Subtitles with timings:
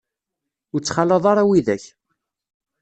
[0.73, 1.83] Ur ttxalaḍ ara widak.